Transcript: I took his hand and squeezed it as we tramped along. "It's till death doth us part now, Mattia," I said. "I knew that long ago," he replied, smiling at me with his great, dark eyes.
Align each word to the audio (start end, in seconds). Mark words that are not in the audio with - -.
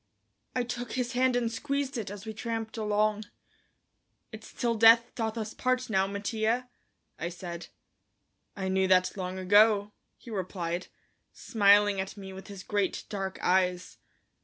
I 0.55 0.63
took 0.63 0.93
his 0.93 1.11
hand 1.11 1.35
and 1.35 1.51
squeezed 1.51 1.95
it 1.95 2.09
as 2.09 2.25
we 2.25 2.33
tramped 2.33 2.75
along. 2.75 3.25
"It's 4.31 4.51
till 4.51 4.73
death 4.73 5.11
doth 5.13 5.37
us 5.37 5.53
part 5.53 5.91
now, 5.91 6.07
Mattia," 6.07 6.67
I 7.19 7.29
said. 7.29 7.67
"I 8.55 8.67
knew 8.67 8.87
that 8.87 9.15
long 9.15 9.37
ago," 9.37 9.91
he 10.17 10.31
replied, 10.31 10.87
smiling 11.33 12.01
at 12.01 12.17
me 12.17 12.33
with 12.33 12.47
his 12.47 12.63
great, 12.63 13.03
dark 13.09 13.37
eyes. 13.43 13.99